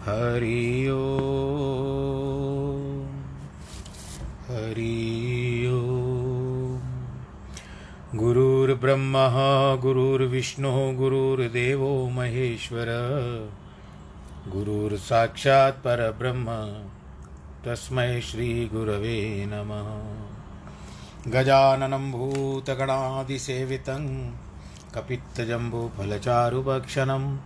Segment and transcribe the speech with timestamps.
[0.02, 1.20] हरि ओ।
[4.48, 5.80] हरि ओ।
[8.16, 12.86] गुरुर्ब्रह्मा, गुरुर्विष्णुः, गुरुर्देवो महेश्वर।
[14.48, 16.76] गुरुर्साक्षात् परब्रह्म,
[17.66, 20.20] तस्मै श्रीगुरवे नमः।
[21.32, 24.32] गजाननं भूतगणादिसेवितं
[24.96, 27.38] कपित्तजम्बुफलचारुभक्षणम्।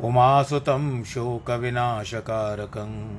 [0.00, 3.16] उमासुतं शोकविनाशकारकं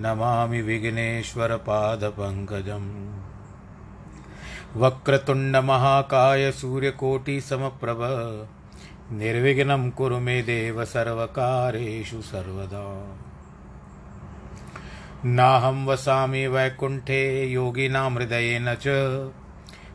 [0.00, 3.20] नमामि विघ्नेश्वरपादपङ्कजम्।
[4.76, 8.00] वक्रतुण्डमहाकाय सूर्यकोटिसमप्रभ
[9.12, 13.16] निर्विघ्नं कुरु मे देव सर्वकारेषु सर्वदा।
[15.24, 18.84] नाहं वसामि वैकुण्ठे योगिनां हृदयेन च।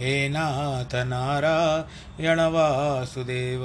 [0.00, 3.64] हे नाथ नारायण वासुदेव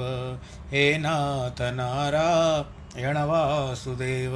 [0.68, 4.32] हे नाथ नारायण वासुदेव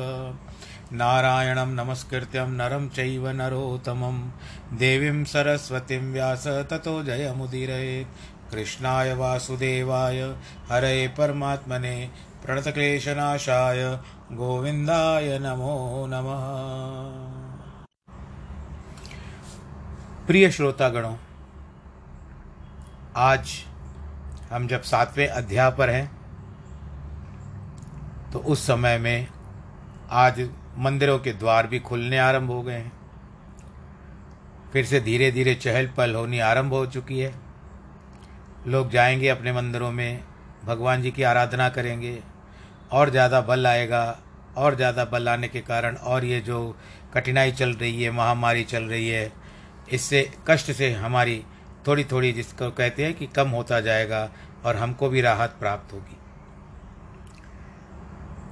[0.92, 4.30] नारायणं नमस्कृत्यं नरं चैव नरोत्तमं।
[4.76, 8.06] देवीं सरस्वतीं व्यास ततो जयमुदीरये।
[8.50, 10.20] कृष्णाय वासुदेवाय,
[10.72, 12.10] हरे परमात्मने,
[12.44, 13.98] प्रणतक्लेशनाशाय,
[14.32, 16.60] गोविन्दाय नमो नमः।
[20.26, 21.14] प्रिय श्रोतागणों
[23.20, 23.50] आज
[24.50, 26.06] हम जब सातवें अध्याय पर हैं
[28.32, 29.26] तो उस समय में
[30.10, 30.40] आज
[30.78, 32.92] मंदिरों के द्वार भी खुलने आरंभ हो गए हैं।
[34.72, 37.34] फिर से धीरे धीरे चहल पहल होनी आरंभ हो चुकी है।
[38.66, 40.24] लोग जाएँगे अपने मंदिरों में,
[40.64, 42.18] भगवान जी की आराधना करेंगे,
[42.92, 44.18] और ज़्यादा बल आएगा,
[44.56, 46.76] और ज़्यादा बल आने के कारण और ये जो
[47.14, 49.32] कठिनाई चल रही है, महामारी चल रही है,
[49.92, 51.42] इससे, कष्ट से हमारी
[51.86, 54.28] थोड़ी थोड़ी जिसको कहते हैं कि कम होता जाएगा
[54.64, 56.16] और हमको भी राहत प्राप्त होगी।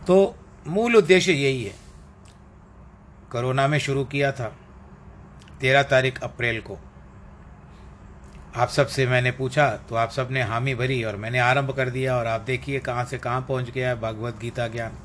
[0.06, 1.75] तो मूल उद्देश्य यही है।
[3.33, 4.56] कोरोना में शुरू किया था,
[5.61, 6.78] तेरह तारीख अप्रैल को।
[8.56, 12.27] आप सबसे मैंने पूछा तो आप सबने हामी भरी और मैंने आरंभ कर दिया और
[12.27, 14.99] आप देखिए कहाँ से कहाँ पहुँच गया है भगवत गीता ज्ञान।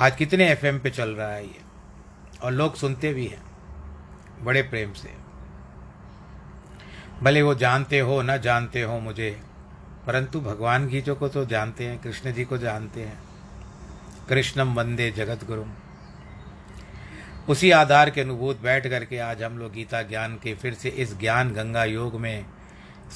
[0.00, 1.60] आज कितने एफएम पे चल रहा है ये?
[2.42, 3.42] और लोग सुनते भी हैं,
[4.44, 5.25] बड़े प्रेम से।
[7.22, 9.30] भले वो जानते हो, न जानते हो मुझे,
[10.06, 13.18] परंतु भगवान जी को तो जानते हैं, कृष्ण जी को जानते हैं।
[14.28, 15.64] कृष्णम वंदे जगत गुरु
[17.48, 21.18] उसी आधार के अनुभूत बैठ करके आज हम लोग गीता ज्ञान के फिर से इस
[21.18, 22.46] ज्ञान गंगा योग में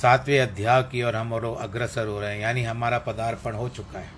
[0.03, 3.99] सातवें अध्याय की और हम और अग्रसर हो रहे हैं, यानी हमारा पदार्पण हो चुका
[3.99, 4.13] है।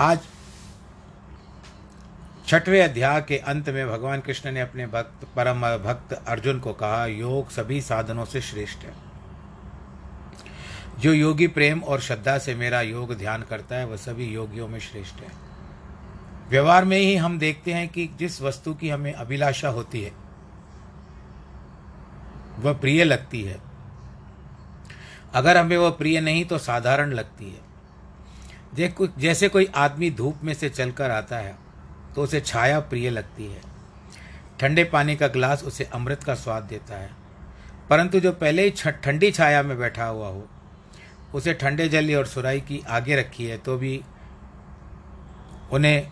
[0.00, 0.18] आज
[2.46, 7.06] छठवें अध्याय के अंत में भगवान कृष्ण ने अपने भक्त, परम भक्त अर्जुन को कहा,
[7.06, 8.92] योग सभी साधनों से श्रेष्ठ है।
[10.98, 14.78] जो योगी प्रेम और श्रद्धा से मेरा योग ध्यान करता है, वह सभी योगियों में
[14.78, 15.32] श्रेष्ठ है।
[16.48, 20.12] व्यवहार में ही हम देखते हैं कि जिस वस्तु की हमें अभिलाषा होती है,
[22.58, 23.60] वह प्रिय लगती है।
[25.34, 27.60] अगर हमें वह प्रिय नहीं तो साधारण लगती है।
[29.18, 31.65] जैसे कोई आदमी धूप में से चलकर आता है
[32.16, 33.60] तो उसे छाया प्रिय लगती है।
[34.60, 37.10] ठंडे पानी का गिलास उसे अमृत का स्वाद देता है।
[37.90, 40.48] परंतु जो पहले ही ठंडी छाया में बैठा हुआ हो,
[41.34, 44.02] उसे ठंडे जल और सुराई की आगे रखी है तो भी
[45.72, 46.10] उन्हें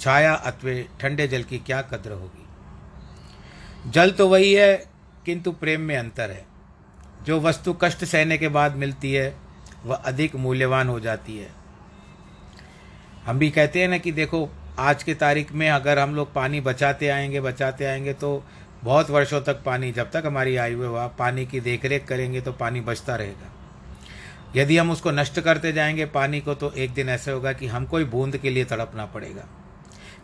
[0.00, 3.90] छाया अथवे ठंडे जल की क्या कद्र होगी?
[3.90, 4.86] जल तो वही है,
[5.24, 6.44] किंतु प्रेम में अंतर है।
[7.22, 9.36] जो वस्तु कष्ट सहने के बाद मिलती है,
[9.84, 11.50] वह अधिक मूल्यवान हो जाती है।
[13.26, 14.48] हम भी कहते हैं ना कि देखो
[14.78, 18.44] आज की तारीख में अगर हम लोग पानी बचाते आएँगे बचाते आएँगे तो
[18.84, 22.80] बहुत वर्षों तक पानी, जब तक हमारी आयु हुआ पानी की देखरेख करेंगे तो पानी
[22.80, 23.52] बचता रहेगा।
[24.56, 27.98] यदि हम उसको नष्ट करते जाएँगे पानी को तो एक दिन ऐसा होगा कि हमको
[27.98, 29.48] ही बूंद के लिए तड़पना पड़ेगा।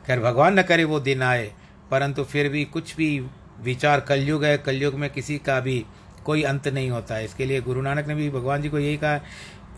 [0.06, 1.50] खैर, भगवान न करे वो दिन आए,
[1.90, 3.18] परंतु फिर भी कुछ भी
[3.62, 5.84] विचार कलयुग है, कलयुग में किसी का भी
[6.24, 8.96] कोई अंत नहीं होता है। इसके लिए गुरु नानक ने भी भगवान जी को यही
[8.96, 9.18] कहा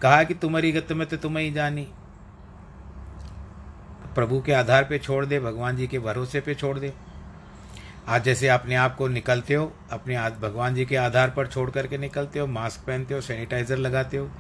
[0.03, 1.87] कहा कि तुम्हारी गत में तो तुम्हें ही जानी।
[4.15, 6.93] प्रभु के आधार पे छोड़ दे, भगवान जी के भरोसे पे छोड़ दे।
[8.09, 11.99] आज जैसे अपने आप को निकलते हो, अपने भगवान जी के आधार पर छोड़ करके
[11.99, 14.31] निकलते हो, मास्क पहनते हो, सैनिटाइजर लगाते हो,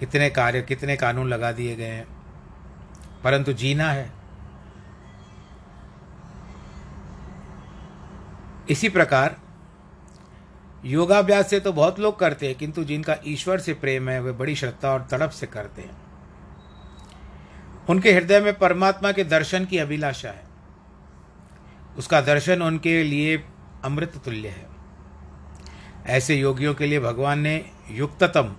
[0.00, 2.06] कितने कार्य, कितने कानून लगा दिए गए हैं।
[3.24, 4.10] परंतु जीना है।
[8.70, 9.36] इसी प्रकार,
[10.84, 14.56] योगाभ्यास से तो बहुत लोग करते हैं, किंतु जिनका ईश्वर से प्रेम है, वे बड़ी
[14.56, 16.09] श्रद्धा और तड़प से करते हैं।
[17.90, 20.48] उनके हृदय में परमात्मा के दर्शन की अभिलाषा है।
[21.98, 23.36] उसका दर्शन उनके लिए
[23.84, 24.66] अमृत तुल्य है।
[26.06, 27.54] ऐसे योगियों के लिए भगवान ने
[27.90, 28.54] युक्ततम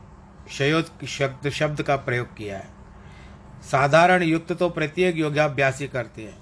[0.51, 2.67] शयोद शब्द शब्द का प्रयोग किया है।
[3.61, 6.37] साधारण युक्त तो प्रत्येक योगाभ्यासी करते हैं।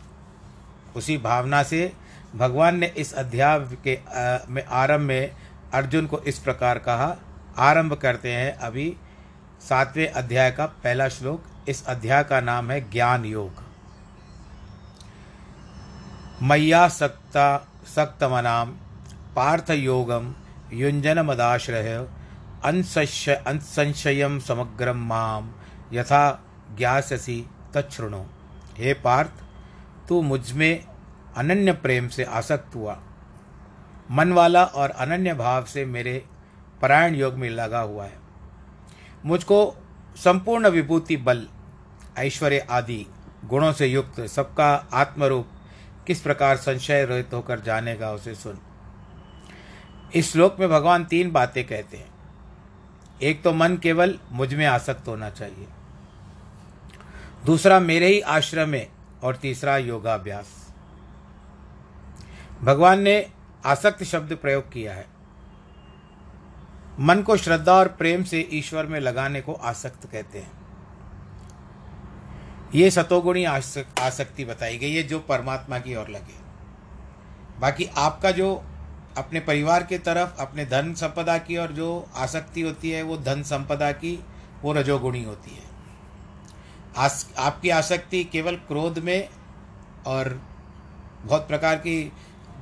[0.95, 1.91] उसी भावना से
[2.36, 3.97] भगवान ने इस अध्याय के
[4.53, 5.31] में आरंभ में
[5.74, 7.15] अर्जुन को इस प्रकार कहा।
[7.57, 8.94] आरंभ करते हैं अभी
[9.62, 13.63] सातवें अध्याय का पहला श्लोक। इस अध्याय का नाम है ज्ञान योग।
[16.42, 18.69] मैया सक्ता, सक्तमनाम,
[19.36, 20.33] पार्थ योगम
[20.74, 22.07] युंजन मदाश्रय
[22.66, 25.51] अंसंशयम समग्रम माम
[25.94, 26.44] यथा
[26.77, 28.24] ज्ञासी तछृणु
[28.77, 29.31] हे पार्थ,
[30.10, 30.86] तू मुझमें
[31.38, 33.00] अनन्य प्रेम से आसक्त हुआ।
[34.12, 36.25] मन वाला और अनन्य भाव से मेरे
[36.81, 38.19] परायण योग में लगा हुआ है।
[39.25, 39.75] मुझको
[40.15, 41.48] संपूर्ण विभूति बल
[42.19, 43.06] ऐश्वर्य आदि
[43.45, 45.48] गुणों से युक्त सबका आत्मरूप
[46.07, 48.60] किस प्रकार संशय रहित होकर जानेगा उसे सुन।
[50.16, 52.10] इस श्लोक में भगवान तीन बातें कहते हैं।
[53.21, 55.68] एक तो मन केवल मुझमें आसक्त होना चाहिए।
[57.45, 58.88] दूसरा मेरे ही आश्रम में
[59.24, 60.74] और तीसरा योगाभ्यास।
[62.62, 63.31] भगवान ने
[63.65, 65.06] आसक्त शब्द प्रयोग किया है।
[67.00, 70.59] मन को श्रद्धा और प्रेम से ईश्वर में लगाने को आसक्त कहते हैं।
[72.75, 76.38] ये सतोगुणी आसक्ति बताई गई है जो परमात्मा की ओर लगे।
[77.60, 78.54] बाकी आपका जो
[79.18, 83.42] अपने परिवार के तरफ़ अपने धन संपदा की और जो आसक्ति होती है वो धन
[83.44, 84.13] संपदा की
[84.63, 85.68] वो रजोगुणी होती है।
[86.98, 89.30] आस, आपकी आसक्ति केवल क्रोध में
[90.07, 90.30] और
[91.24, 92.12] बहुत प्रकार की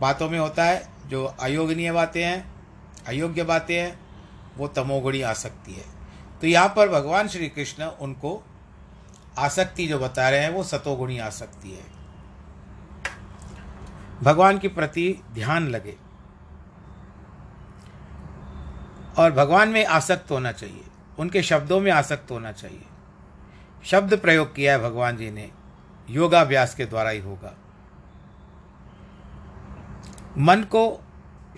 [0.01, 2.45] बातों में होता है जो अयोगनीय बातें हैं
[3.07, 3.99] अयोग्य बातें हैं
[4.57, 5.85] वो तमोगुणी आसक्ति है।
[6.41, 8.41] तो यहाँ पर भगवान श्री कृष्ण उनको
[9.37, 11.97] आसक्ति जो बता रहे हैं, वो सतोगुणी आसक्ति है।
[14.23, 15.97] भगवान के प्रति ध्यान लगे
[19.17, 20.83] और भगवान में आसक्त होना चाहिए।
[21.19, 22.85] उनके शब्दों में आसक्त होना चाहिए।
[23.85, 25.51] शब्द प्रयोग किया है भगवान जी ने,
[26.09, 27.53] योगाभ्यास के द्वारा ही होगा।
[30.37, 31.03] मन को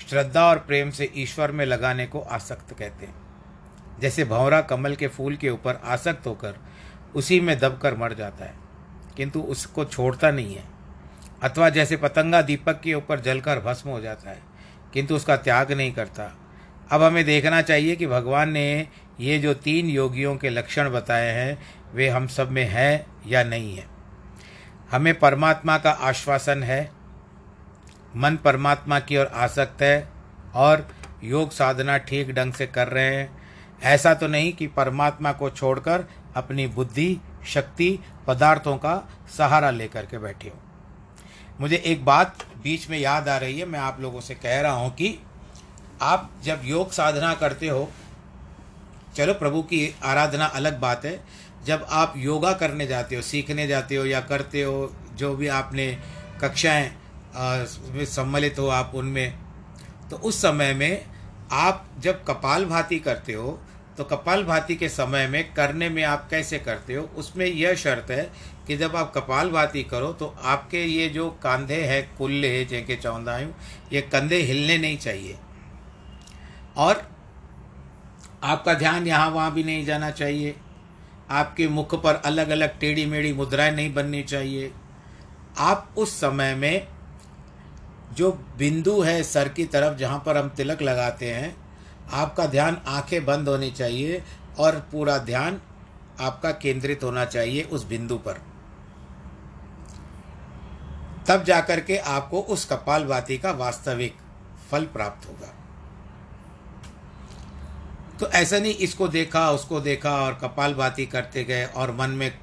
[0.09, 3.15] श्रद्धा और प्रेम से ईश्वर में लगाने को आसक्त कहते हैं।
[3.99, 6.59] जैसे भंवरा कमल के फूल के ऊपर आसक्त होकर
[7.15, 8.53] उसी में दबकर मर जाता है।
[9.17, 10.63] किंतु उसको छोड़ता नहीं है।
[11.43, 14.39] अथवा जैसे पतंगा दीपक के ऊपर जलकर भस्म हो जाता है,
[14.93, 16.37] किंतु उसका त्याग नहीं करता।
[16.91, 18.87] अब हमें देखना चाहिए कि भगवान ने
[19.19, 21.59] ये जो तीन योगियों के लक्षण बताए हैं,
[21.93, 23.87] वे हम सब में हैं या नहीं है।
[24.91, 26.91] हमें परमात्मा का आश्वासन है,
[28.15, 30.09] मन परमात्मा की ओर आसक्त है,
[30.53, 30.87] और
[31.23, 33.39] योग साधना ठीक ढंग से कर रहे हैं।
[33.83, 36.05] ऐसा तो नहीं कि परमात्मा को छोड़कर
[36.39, 37.17] अपनी बुद्धि,
[37.47, 38.95] शक्ति, पदार्थों का
[39.37, 40.59] सहारा लेकर के बैठे हो।
[41.61, 44.73] मुझे एक बात बीच में याद आ रही है, मैं आप लोगों से कह रहा
[44.73, 45.17] हूँ कि
[46.01, 47.89] आप जब योग साधना करते हो,
[49.15, 51.19] चलो प्रभु की आराधना अलग बात है।
[51.65, 55.91] जब आप योगा करने जाते हो, सीखने जाते हो या करते हो, जो भी आपने
[56.41, 56.91] कक्षाएँ
[57.35, 59.33] सम्मिलित हो आप उनमें
[60.09, 61.05] तो उस समय में
[61.51, 63.59] आप जब कपाल भाती करते हो
[63.99, 67.03] तो कपाल भाती के समय में करने में आप कैसे करते हो?
[67.17, 68.31] उसमें यह शर्त है
[68.67, 72.95] कि जब आप कपाल भाती करो तो आपके ये जो कंधे हैं, कुल्ले है, जिनके
[72.95, 73.49] चौंदायु
[73.93, 75.37] ये कंधे हिलने नहीं चाहिए।
[76.77, 77.09] और
[78.43, 80.55] आपका ध्यान यहाँ वहाँ भी नहीं जाना चाहिए।
[81.29, 84.71] आपके मुख पर अलग अलग टेढ़ी मेढ़ी मुद्राएँ नहीं बननी चाहिए।
[85.57, 86.87] आप उस समय में
[88.13, 91.68] जो बिंदु है सर की तरफ़, जहाँ पर हम तिलक लगाते हैं
[92.11, 94.23] आपका ध्यान आँखें बंद होनी चाहिए
[94.59, 95.61] और पूरा ध्यान
[96.19, 98.41] आपका केंद्रित होना चाहिए उस बिंदु पर।
[101.27, 104.17] तब जाकर के आपको उस कपाल भाती का वास्तविक
[104.71, 105.53] फल प्राप्त होगा।
[108.19, 112.39] तो ऐसा नहीं, इसको देखा, उसको देखा और कपाल भाती करते गए और मन में,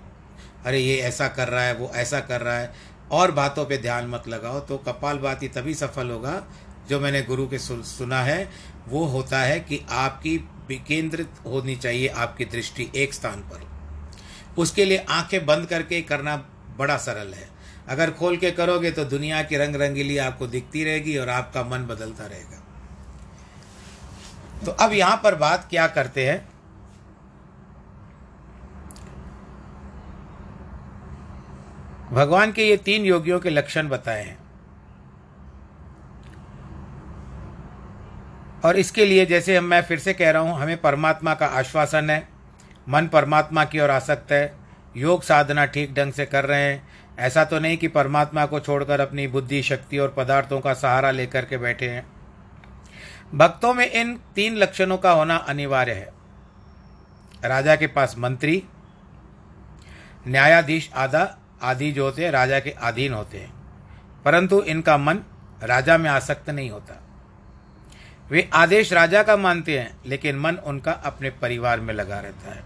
[0.67, 2.75] अरे, ये ऐसा कर रहा है, वो ऐसा कर रहा है।
[3.11, 6.45] और बातों पे ध्यान मत लगाओ। तो कपाल भाती तभी सफल होगा
[6.89, 8.51] जो मैंने गुरु के सुना है।
[8.89, 10.37] वो होता है कि आपकी
[10.69, 13.67] विकेंद्रित होनी चाहिए आपकी दृष्टि एक स्थान पर।
[14.59, 16.37] उसके लिए आँखें बंद करके करना
[16.79, 17.49] बड़ा सरल है।
[17.89, 21.87] अगर खोल के करोगे तो दुनिया की रंग रंगीली आपको दिखती रहेगी और आपका मन
[21.87, 22.63] बदलता रहेगा।
[24.67, 26.49] तो अब यहाँ पर बात क्या करते हैं?
[32.13, 34.46] भगवान के ये तीन योगियों के लक्षण बताए हैं।
[38.65, 42.11] और इसके लिए जैसे हम मैं फिर से कह रहा हूँ, हमें परमात्मा का आश्वासन
[42.11, 42.29] है,
[42.89, 44.57] मन परमात्मा की ओर आसक्त है,
[44.97, 49.01] योग साधना ठीक ढंग से कर रहे हैं। ऐसा तो नहीं कि परमात्मा को छोड़कर
[49.01, 52.07] अपनी बुद्धि, शक्ति और पदार्थों का सहारा लेकर के बैठे हैं।
[53.35, 56.09] भक्तों में इन तीन लक्षणों का होना अनिवार्य है।
[57.45, 58.65] राजा के पास मंत्री,
[60.29, 63.53] न्यायाधीश आधा आदि जो होते हैं, राजा के अधीन होते हैं।
[64.25, 65.19] परंतु इनका मन
[65.63, 67.06] राजा में आसक्त नहीं होता।
[68.31, 72.63] वे आदेश राजा का मानते हैं, लेकिन मन उनका अपने परिवार में लगा रहता है।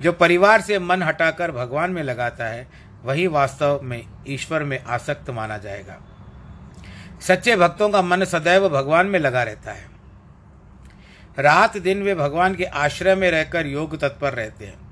[0.00, 2.68] जो परिवार से मन हटाकर भगवान में लगाता है,
[3.04, 5.98] वही वास्तव में ईश्वर में आसक्त माना जाएगा।
[7.20, 9.88] सच्चे भक्तों का मन सदैव भगवान में लगा रहता है।
[11.38, 14.88] रात दिन वे भगवान के आश्रय में रहकर योग तत्पर रहते हैं।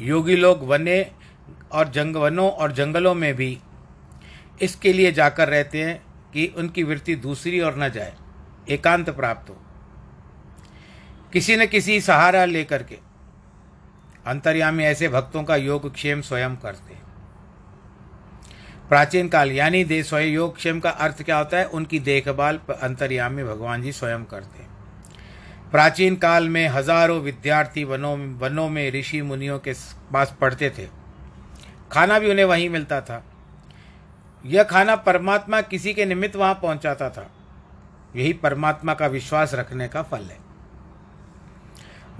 [0.00, 1.10] योगी लोग वने
[1.72, 3.58] और जंग वनों और जंगलों में भी
[4.62, 8.14] इसके लिए जाकर रहते हैं कि उनकी वृत्ति दूसरी ओर न जाए।
[8.68, 9.56] एकांत प्राप्त हो।
[11.32, 12.98] किसी न किसी सहारा लेकर के
[14.26, 17.04] अंतर्यामी ऐसे भक्तों का योग क्षेम स्वयं करते हैं।
[18.88, 21.64] प्राचीन काल, यानी दे स्वयं योग क्षेम का अर्थ क्या होता है?
[21.64, 24.74] उनकी देखभाल अंतर्यामी भगवान जी स्वयं करते हैं।
[25.70, 29.72] प्राचीन काल में हज़ारों विद्यार्थी वनों वनों में ऋषि मुनियों के
[30.12, 30.88] पास पढ़ते थे।
[31.92, 33.22] खाना भी उन्हें वहीं मिलता था।
[34.44, 37.30] यह खाना परमात्मा किसी के निमित्त वहाँ पहुंचाता था।
[38.14, 40.38] यही परमात्मा का विश्वास रखने का फल है।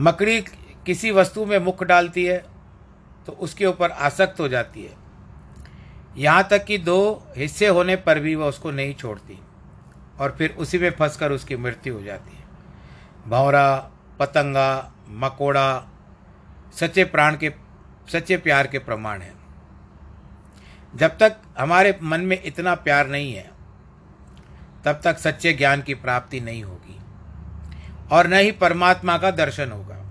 [0.01, 0.41] मकड़ी
[0.87, 2.39] किसी वस्तु में मुख डालती है
[3.27, 4.95] तो उसके ऊपर आसक्त हो जाती है।
[6.17, 9.39] यहाँ तक कि दो हिस्से होने पर भी वह उसको नहीं छोड़ती,
[10.21, 12.45] और फिर उसी में फंसकर उसकी मृत्यु हो जाती है।
[13.29, 15.93] भौरा पतंगा, मकोड़ा
[16.75, 17.53] सच्चे प्राण के,
[18.09, 19.35] सच्चे प्यार के प्रमाण है।
[20.95, 23.51] जब तक हमारे मन में इतना प्यार नहीं है
[24.87, 27.01] तब तक सच्चे ज्ञान की प्राप्ति नहीं होगी
[28.13, 30.03] और न ही परमात्मा का दर्शन होगा।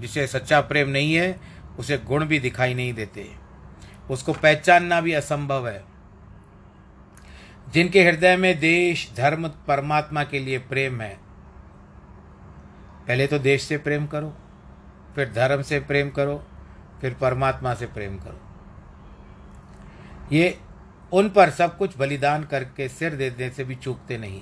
[0.00, 1.40] जिसे सच्चा प्रेम नहीं है,
[1.78, 3.34] उसे गुण भी दिखाई नहीं देते।
[4.10, 5.84] उसको पहचानना भी असंभव है।
[7.72, 11.18] जिनके हृदय में देश, धर्म, परमात्मा के लिए प्रेम है,
[13.08, 14.38] पहले तो देश से प्रेम करो,
[15.14, 16.46] फिर धर्म से प्रेम करो,
[17.00, 18.40] फिर परमात्मा से प्रेम करो।
[20.32, 20.60] ये
[21.14, 24.40] उन पर सब कुछ बलिदान करके सिर देने से भी चूकते नहीं।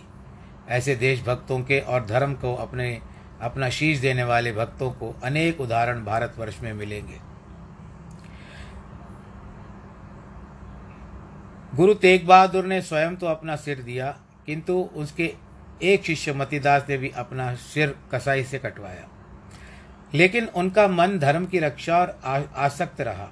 [0.69, 3.01] ऐसे देशभक्तों के और धर्म को अपने,
[3.41, 7.21] अपना शीश देने वाले भक्तों को अनेक उदाहरण भारतवर्ष में मिलेंगे।
[11.75, 15.35] गुरु तेग बहादुर ने स्वयं तो अपना सिर दिया, किंतु उसके
[15.83, 19.09] एक शिष्य मतिदास ने भी अपना सिर कसाई से कटवाया।
[20.15, 23.29] लेकिन उनका मन धर्म की रक्षा और आसक्त रहा।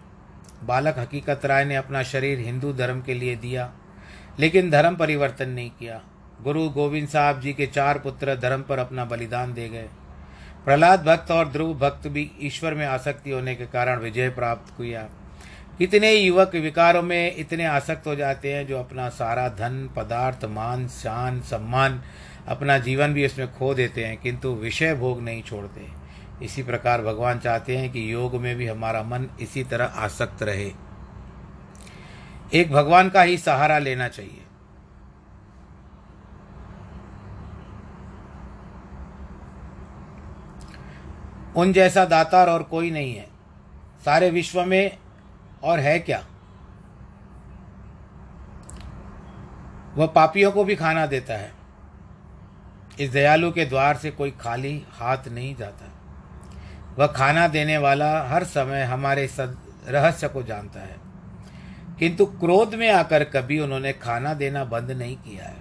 [0.62, 3.70] बालक हकीकत राय ने अपना शरीर हिंदू धर्म के लिए दिया,
[4.40, 6.00] लेकिन धर्म परिवर्तन नहीं किया।
[6.42, 9.88] गुरु गोविंद साहब जी के चार पुत्र धर्म पर अपना बलिदान दे गए।
[10.64, 15.08] प्रहलाद भक्त और ध्रुव भक्त भी ईश्वर में आसक्ति होने के कारण विजय प्राप्त किया।
[15.78, 20.86] कितने युवक विकारों में इतने आसक्त हो जाते हैं जो अपना सारा धन, पदार्थ, मान,
[20.88, 22.00] शान, सम्मान,
[22.48, 25.99] अपना जीवन भी इसमें खो देते हैं, किंतु विषय भोग नहीं छोड़ते।
[26.42, 30.72] इसी प्रकार भगवान चाहते हैं कि योग में भी हमारा मन इसी तरह आसक्त रहे।
[32.54, 34.44] एक भगवान का ही सहारा लेना चाहिए।
[41.56, 43.28] उन जैसा दातार और कोई नहीं है।
[44.04, 44.98] सारे विश्व में
[45.62, 46.26] और है क्या?
[49.94, 51.52] वह पापियों को भी खाना देता है।
[53.00, 55.89] इस दयालु के द्वार से कोई खाली हाथ नहीं जाता।
[56.98, 60.96] वह खाना देने वाला हर समय हमारे सद, रहस्य को जानता है।
[61.98, 65.56] किंतु क्रोध में आकर कभी उन्होंने खाना देना बंद नहीं किया है।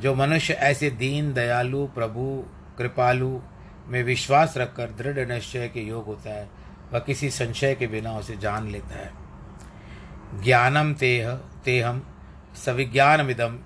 [0.00, 2.46] जो मनुष्य ऐसे दीन, दयालु, प्रभु,
[2.78, 3.40] कृपालु
[3.86, 6.50] में विश्वास रखकर दृढ़ निश्चय के योग होता है,
[6.92, 9.12] वह किसी संशय के बिना उसे जान लेता है।
[10.42, 12.02] ज्ञानम तेह, तेहम
[12.66, 13.58] सविज्ञानमिदम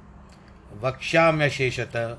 [0.80, 2.16] वक्ष्याम्य शेषतः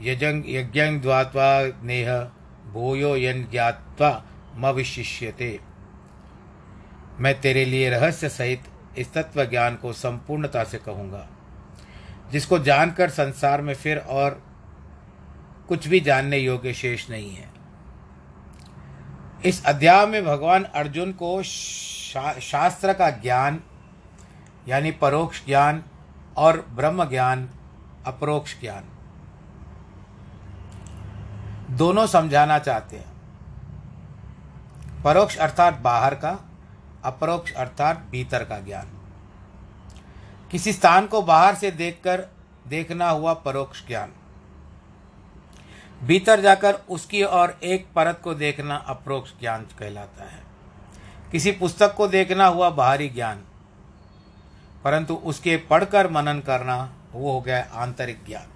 [0.00, 2.30] यजंग, यज्ञ द्वात्वा नेह
[2.74, 4.24] भूयो यन ज्ञात्वा
[4.56, 5.60] मविशिष्यते।
[7.20, 8.64] मैं तेरे लिए रहस्य सहित
[8.98, 11.28] इस तत्व ज्ञान को संपूर्णता से कहूँगा।
[12.32, 14.42] जिसको जानकर संसार में फिर और
[15.68, 17.50] कुछ भी जानने योग्य शेष नहीं है।
[19.44, 23.60] इस अध्याय में भगवान अर्जुन को शा, शास्त्र का ज्ञान
[24.68, 25.84] यानी परोक्ष ज्ञान
[26.36, 27.50] और ब्रह्म ज्ञान
[28.06, 28.84] अपरोक्ष ज्ञान।
[31.74, 33.12] दोनों समझाना चाहते हैं।
[35.04, 36.38] परोक्ष अर्थात बाहर का,
[37.04, 38.90] अपरोक्ष अर्थात भीतर का ज्ञान।
[40.50, 42.24] किसी स्थान को बाहर से देखकर
[42.68, 44.12] देखना हुआ परोक्ष ज्ञान।
[46.02, 50.42] भीतर जाकर उसकी और एक परत को देखना अप्रोक्ष ज्ञान कहलाता है।
[51.32, 53.42] किसी पुस्तक को देखना हुआ बाहरी ज्ञान,
[54.84, 56.76] परंतु उसके पढ़कर मनन करना
[57.12, 58.48] वो हो गया आंतरिक ज्ञान।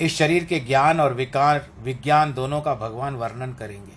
[0.00, 3.92] इस शरीर के ज्ञान और विकार, विज्ञान दोनों का भगवान वर्णन करेंगे।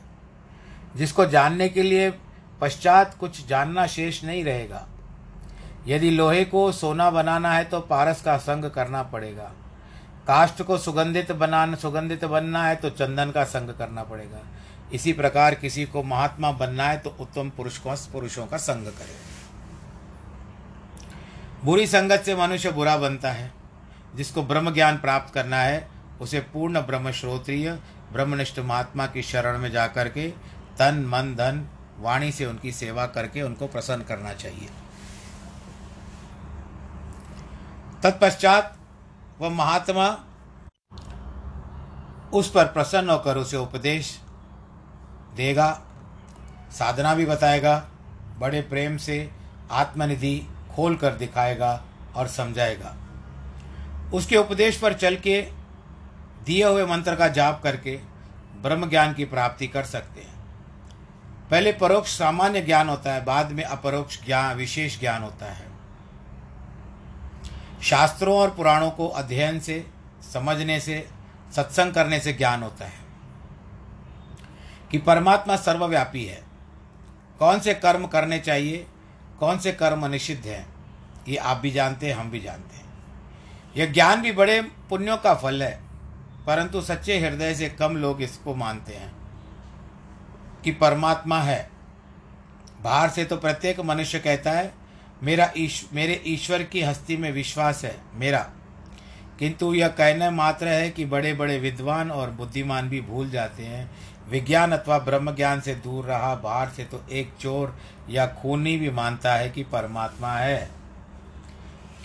[0.96, 2.14] जिसको जानने के लिए
[2.62, 4.88] पश्चात कुछ जानना शेष नहीं रहेगा।
[5.88, 9.52] यदि लोहे को सोना बनाना है तो पारस का संग करना पड़ेगा।
[10.28, 14.40] काष्ठ को सुगंधित बनाना, सुगंधित बनना है तो चंदन का संग करना पड़ेगा।
[14.94, 19.16] इसी प्रकार किसी को महात्मा बनना है तो उत्तम पुरुष को पुरुषों का संग करे।
[21.66, 23.52] बुरी संगत से मनुष्य बुरा बनता है।
[24.16, 25.93] जिसको ब्रह्म ज्ञान प्राप्त करना है
[26.24, 27.72] उसे पूर्ण ब्रह्म श्रोत्रिय,
[28.13, 30.28] ब्रह्मनिष्ठ महात्मा की शरण में जाकर के
[30.80, 31.67] तन, मन, धन,
[32.00, 34.69] वाणी से उनकी सेवा करके उनको प्रसन्न करना चाहिए।
[38.04, 38.78] तत्पश्चात
[39.39, 40.08] वह महात्मा
[42.34, 44.17] उस पर प्रसन्न होकर उसे उपदेश
[45.36, 45.71] देगा,
[46.71, 47.78] साधना भी बताएगा,
[48.39, 49.30] बड़े प्रेम से
[49.71, 50.38] आत्मनिधि
[50.76, 51.82] खोल कर दिखाएगा
[52.15, 52.95] और समझाएगा।
[54.13, 55.41] उसके उपदेश पर चल के
[56.43, 57.99] दिए हुए मंत्र का जाप करके
[58.62, 60.34] ब्रह्म ज्ञान की प्राप्ति कर सकते हैं।
[61.51, 65.67] पहले परोक्ष सामान्य ज्ञान होता है, बाद में अपरोक्ष ज्ञान, विशेष ज्ञान होता है।
[67.84, 69.88] शास्त्रों और पुराणों को अध्ययन से,
[70.34, 71.08] समझने से,
[71.56, 72.99] सत्संग करने से ज्ञान होता है
[74.91, 76.43] कि परमात्मा सर्वव्यापी है।
[77.39, 78.88] कौन से कर्म करने चाहिए,
[79.39, 80.75] कौन से कर्म निषिद्ध हैं,
[81.27, 82.93] ये आप भी जानते हैं, हम भी जानते हैं।
[83.77, 85.83] यह ज्ञान भी बड़े पुण्यों का फल है
[86.47, 89.13] परंतु सच्चे हृदय से कम लोग इसको मानते हैं
[90.63, 91.69] कि परमात्मा है।
[92.82, 94.73] बाहर से तो प्रत्येक मनुष्य कहता है,
[95.23, 98.49] मेरा ईश, मेरे ईश्वर की हस्ती में विश्वास है, मेरा।
[99.39, 103.91] किंतु यह कहना मात्र है कि बड़े बड़े विद्वान और बुद्धिमान भी भूल जाते हैं।
[104.29, 107.79] विज्ञान अथवा ब्रह्म ज्ञान से दूर रहा, बाहर से तो एक चोर
[108.10, 110.69] या खूनी भी मानता है कि परमात्मा है।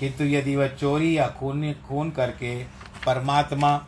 [0.00, 2.64] किंतु यदि वह चोरी या खून खून करके
[3.06, 3.86] परमात्मा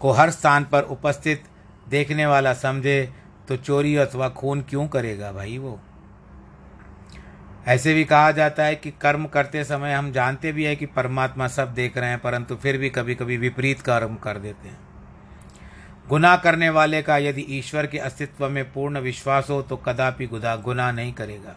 [0.00, 1.44] को हर स्थान पर उपस्थित
[1.88, 3.12] देखने वाला समझे
[3.48, 5.78] तो चोरी अथवा खून क्यों करेगा भाई वो?
[7.68, 11.48] ऐसे भी कहा जाता है कि कर्म करते समय हम जानते भी हैं कि परमात्मा
[11.48, 14.78] सब देख रहे हैं, परंतु फिर भी कभी कभी विपरीत कर्म कर देते हैं।
[16.08, 20.56] गुनाह करने वाले का यदि ईश्वर के अस्तित्व में पूर्ण विश्वास हो तो कदापि गुदा,
[20.56, 21.56] गुनाह नहीं करेगा।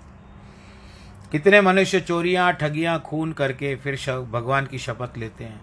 [1.31, 3.95] कितने मनुष्य चोरियाँ, ठगियाँ, खून करके फिर
[4.31, 5.61] भगवान की शपथ लेते हैं।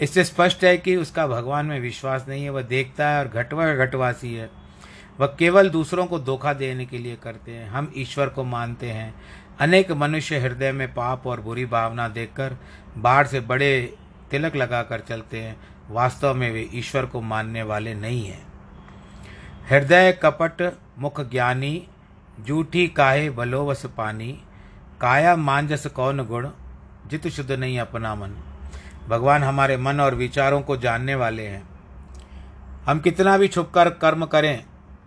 [0.00, 3.74] इससे स्पष्ट है कि उसका भगवान में विश्वास नहीं है, वह देखता है और घटवा
[3.74, 4.50] घटवासी है।
[5.20, 9.14] वह केवल दूसरों को धोखा देने के लिए करते हैं। हम ईश्वर को मानते हैं।
[9.58, 12.56] अनेक मनुष्य हृदय में पाप और बुरी भावना देखकर
[12.98, 13.94] बाढ़ से बड़े
[14.30, 15.56] तिलक लगाकर चलते हैं।
[15.90, 18.46] वास्तव में वे ईश्वर को मानने वाले नहीं हैं।
[19.70, 21.88] हृदय कपट, मुख ज्ञानी,
[22.40, 24.42] जूठी काहे बलोवस पानी,
[25.00, 26.50] काया मांजस कौन गुण,
[27.06, 28.45] जित शुद्ध नहीं अपना मन।
[29.08, 31.68] भगवान हमारे मन और विचारों को जानने वाले हैं।
[32.84, 34.64] हम कितना भी छुपकर कर्म करें,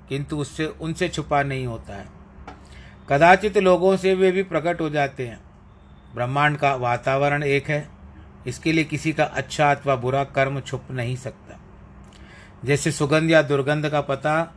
[0.09, 2.05] किंतु उससे, उनसे छुपा नहीं होता है।
[3.09, 5.39] कदाचित लोगों से वे भी प्रकट हो जाते हैं।
[6.15, 7.89] ब्रह्मांड का वातावरण एक है,
[8.47, 11.59] इसके लिए किसी का अच्छा अथवा बुरा कर्म छुप नहीं सकता।
[12.65, 14.53] जैसे सुगंध या दुर्गंध का पता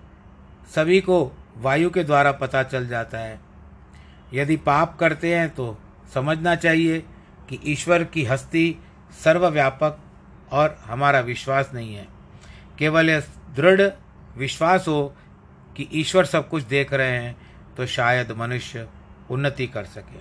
[0.74, 3.40] सभी को वायु के द्वारा पता चल जाता है।
[4.34, 5.78] यदि पाप करते हैं तो
[6.14, 6.98] समझना चाहिए
[7.48, 8.76] कि ईश्वर की हस्ती
[9.12, 9.98] सर्वव्यापक
[10.52, 12.08] और हमारा विश्वास नहीं है।
[12.78, 13.20] केवल यह
[13.56, 13.90] दृढ़
[14.36, 15.14] विश्वास हो
[15.76, 17.36] कि ईश्वर सब कुछ देख रहे हैं
[17.76, 18.88] तो शायद मनुष्य
[19.30, 20.20] उन्नति कर सके।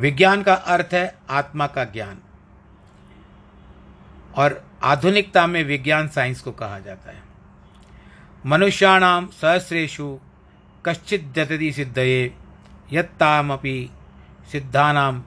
[0.00, 2.18] विज्ञान का अर्थ है आत्मा का ज्ञान।
[4.34, 7.22] और आधुनिकता में विज्ञान साइंस को कहा जाता है।
[8.46, 10.18] मनुष्याणाम सहस्रेशु
[10.86, 12.34] कश्चित जतति सिद्धये,
[12.92, 13.90] यत्तामपि
[14.52, 15.24] सिद्धानाम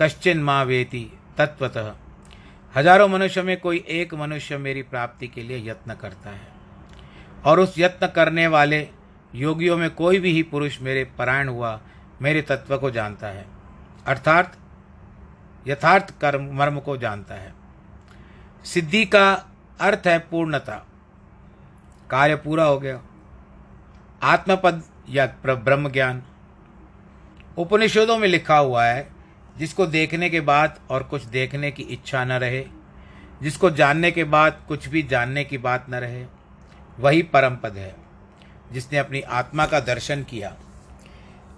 [0.00, 1.94] कश्चिन माँ वेति तत्वतः,
[2.76, 6.48] हज़ारों मनुष्य में कोई एक मनुष्य मेरी प्राप्ति के लिए यत्न करता है।
[7.44, 8.88] और उस यत्न करने वाले
[9.34, 11.80] योगियों में कोई भी ही पुरुष मेरे परायण हुआ,
[12.22, 13.46] मेरे तत्व को जानता है।
[14.06, 14.56] अर्थात,
[15.66, 17.54] यथार्थ कर्म, मर्म को जानता है।
[18.64, 19.46] सिद्धि का
[19.80, 20.86] अर्थ है पूर्णता।
[22.10, 23.02] कार्य पूरा हो गया।
[24.22, 26.22] आत्मपद या ब्रह्म ज्ञान
[27.58, 29.15] उपनिषदों में लिखा हुआ है
[29.58, 32.64] जिसको देखने के बाद और कुछ देखने की इच्छा न रहे,
[33.42, 36.24] जिसको जानने के बाद कुछ भी जानने की बात न रहे,
[36.98, 37.94] वही परम पद है,
[38.72, 40.54] जिसने अपनी आत्मा का दर्शन किया।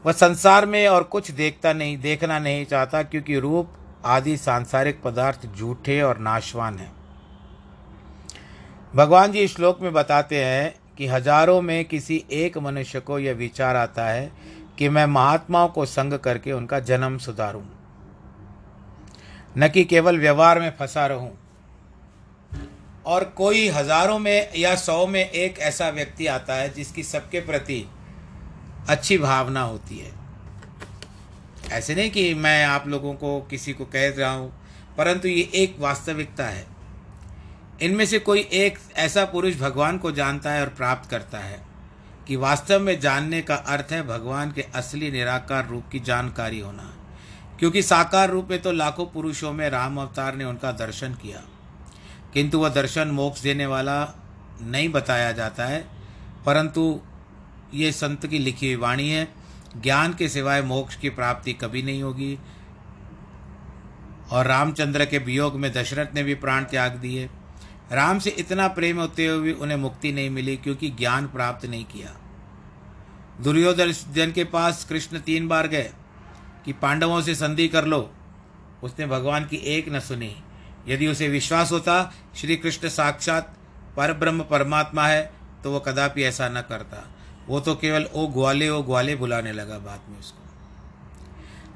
[0.04, 3.72] वह संसार में और कुछ देखता नहीं, देखना नहीं चाहता क्योंकि रूप
[4.04, 6.92] आदि सांसारिक पदार्थ झूठे और नाशवान हैं।
[8.94, 13.76] भगवान जी श्लोक में बताते हैं कि हज़ारों में किसी एक मनुष्य को यह विचार
[13.76, 14.30] आता है
[14.78, 17.62] कि मैं महात्माओं को संग करके उनका जन्म सुधारूं।
[19.58, 21.30] न कि केवल व्यवहार में फंसा रहूँ।
[23.06, 27.84] और कोई हज़ारों में या सौ में एक ऐसा व्यक्ति आता है जिसकी सबके प्रति
[28.88, 30.12] अच्छी भावना होती है।
[31.72, 34.52] ऐसे नहीं कि मैं आप लोगों को किसी को कह रहा हूँ,
[34.98, 36.66] परंतु ये एक वास्तविकता है।
[37.82, 41.60] इनमें से कोई एक ऐसा पुरुष भगवान को जानता है और प्राप्त करता है
[42.28, 46.94] कि वास्तव में जानने का अर्थ है भगवान के असली निराकार रूप की जानकारी होना।
[47.58, 51.42] क्योंकि साकार रूप में तो लाखों पुरुषों में राम अवतार ने उनका दर्शन किया।
[52.34, 54.14] किंतु वह दर्शन मोक्ष देने वाला
[54.62, 55.88] नहीं बताया जाता है,
[56.46, 57.00] परंतु
[57.74, 59.28] ये संत की लिखी हुई वाणी है,
[59.76, 62.38] ज्ञान के सिवाय मोक्ष की प्राप्ति कभी नहीं होगी।
[64.30, 67.30] और रामचंद्र के वियोग में दशरथ ने भी प्राण त्याग दिए।
[67.92, 71.84] राम से इतना प्रेम होते हुए भी उन्हें मुक्ति नहीं मिली क्योंकि ज्ञान प्राप्त नहीं
[71.84, 72.16] किया।
[73.40, 75.90] दुर्योधन के पास कृष्ण तीन बार गए।
[76.68, 78.00] कि पांडवों से संधि कर लो।
[78.82, 80.34] उसने भगवान की एक न सुनी।
[80.88, 81.94] यदि उसे विश्वास होता
[82.36, 83.54] श्री कृष्ण साक्षात
[83.96, 85.22] पर ब्रह्म परमात्मा है
[85.64, 87.04] तो वो कदापि ऐसा न करता।
[87.48, 90.44] वो तो केवल ओ ग्वाले ओ ग्वाले बुलाने लगा बाद में उसको।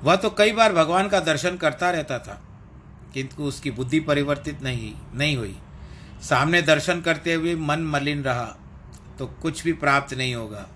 [0.02, 2.40] वह तो कई बार भगवान का दर्शन करता रहता था,
[3.14, 5.56] किंतु उसकी बुद्धि परिवर्तित नहीं नहीं हुई।
[6.22, 8.46] सामने दर्शन करते हुए मन मलिन रहा
[9.18, 10.66] तो कुछ भी प्राप्त नहीं होगा।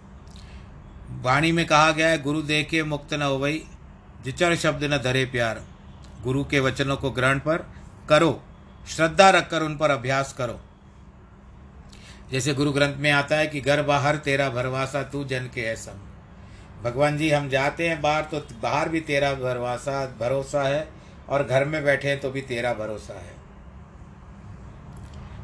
[1.22, 3.62] वाणी में कहा गया है, गुरु देखे मुक्त न हो वही
[4.27, 5.62] जिचर शब्द न धरे प्यार।
[6.23, 7.67] गुरु के वचनों को ग्रहण पर
[8.09, 8.43] करो।
[8.89, 10.61] श्रद्धा रखकर उन पर अभ्यास करो।
[12.31, 15.77] जैसे गुरु ग्रंथ में आता है कि घर बाहर तेरा भरवासा तू जन के है
[15.77, 15.99] सम।
[16.83, 20.89] भगवान जी, हम जाते हैं बाहर तो बाहर भी तेरा भरवासा, भरोसा है
[21.29, 23.37] और घर में बैठे हैं तो भी तेरा भरोसा है।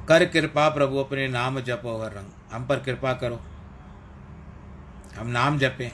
[0.08, 3.40] कर कृपा प्रभु, अपने नाम जपो हर रंग। हम पर कृपा करो।
[5.16, 5.92] हम नाम जपें।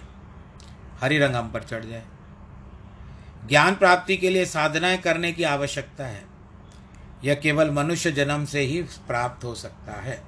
[1.00, 2.04] हरि रंग हम पर चढ़ जाए।
[3.48, 6.24] ज्ञान प्राप्ति के लिए साधनाएँ करने की आवश्यकता है।
[7.24, 10.24] यह केवल मनुष्य जन्म से ही प्राप्त हो सकता है।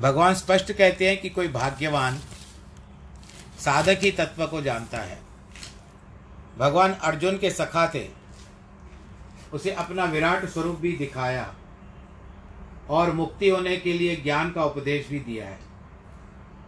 [0.00, 2.18] भगवान स्पष्ट कहते हैं कि कोई भाग्यवान
[3.58, 5.18] साधक ही तत्व को जानता है।
[6.58, 8.08] भगवान अर्जुन के सखा थे।
[9.52, 11.54] उसे अपना विराट स्वरूप भी दिखाया
[12.90, 15.58] और मुक्ति होने के लिए ज्ञान का उपदेश भी दिया है।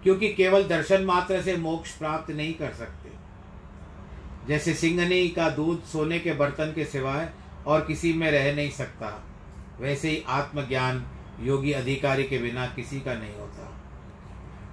[0.03, 3.06] क्योंकि केवल दर्शन मात्र से मोक्ष प्राप्त नहीं कर सकते।
[4.49, 7.31] जैसे सिंगनी का दूध सोने के बर्तन के सिवाय
[7.67, 9.25] और किसी में रह नहीं सकता,
[9.81, 11.07] वैसे ही आत्मज्ञान
[11.41, 13.81] योगी अधिकारी के बिना किसी का नहीं होता।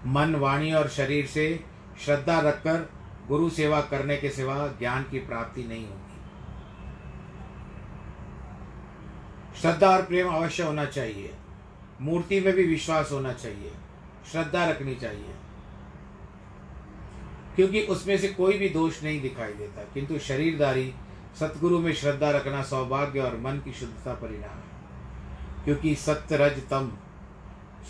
[0.05, 1.63] मन, वाणी और शरीर से
[2.05, 2.89] श्रद्धा रखकर
[3.27, 5.99] गुरु सेवा करने के सिवा ज्ञान की प्राप्ति नहीं होगी।
[9.61, 11.33] श्रद्धा और प्रेम अवश्य होना चाहिए।
[12.01, 13.71] मूर्ति में भी विश्वास होना चाहिए।
[14.31, 15.33] श्रद्धा रखनी चाहिए।
[17.55, 20.93] क्योंकि उसमें से कोई भी दोष नहीं दिखाई देता। किंतु शरीरदारी
[21.39, 24.73] सतगुरु में श्रद्धा रखना सौभाग्य और मन की शुद्धता परिणाम है।
[25.65, 26.91] क्योंकि सत्य रज तम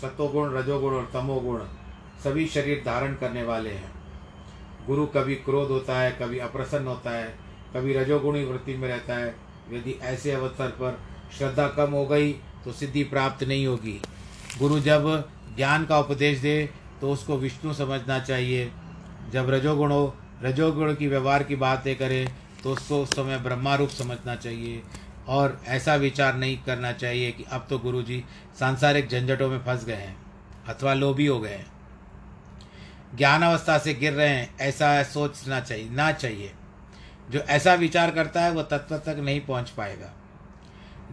[0.02, 1.60] सतोगुण रजोगुण और तमोगुण
[2.24, 3.92] सभी शरीर धारण करने वाले हैं।
[4.86, 7.38] गुरु कभी क्रोध होता है, कभी अप्रसन्न होता है,
[7.76, 9.36] कभी रजोगुणी वृत्ति में रहता है।
[9.72, 11.00] यदि ऐसे अवसर पर
[11.38, 14.02] श्रद्धा कम हो गई तो सिद्धि प्राप्त नहीं होगी।
[14.58, 18.72] गुरु जब ज्ञान का उपदेश दे तो उसको विष्णु समझना चाहिए।
[19.30, 22.26] जब रजोगुण हो रजोगुण की व्यवहार की बातें करे
[22.62, 24.82] तो उसको उस समय ब्रह्मा रूप समझना चाहिए।
[25.28, 28.24] और ऐसा विचार नहीं करना चाहिए कि अब तो गुरु जी
[28.58, 30.16] सांसारिक झंझटों में फंस गए हैं,
[30.68, 31.66] अथवा लोभी हो गए हैं।
[33.16, 36.52] ज्ञान अवस्था से गिर रहे हैं, ऐसा सोचना चाहिए, ना चाहिए।
[37.30, 40.12] जो ऐसा विचार करता है वह तत्व तक नहीं पहुँच पाएगा।